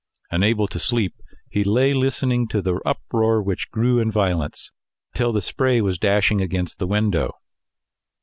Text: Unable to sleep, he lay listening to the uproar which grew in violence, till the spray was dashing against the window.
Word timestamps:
Unable 0.31 0.65
to 0.69 0.79
sleep, 0.79 1.13
he 1.47 1.63
lay 1.63 1.93
listening 1.93 2.47
to 2.47 2.59
the 2.59 2.81
uproar 2.83 3.39
which 3.39 3.69
grew 3.69 3.99
in 3.99 4.09
violence, 4.09 4.71
till 5.13 5.31
the 5.31 5.41
spray 5.41 5.79
was 5.79 5.99
dashing 5.99 6.41
against 6.41 6.79
the 6.79 6.87
window. 6.87 7.35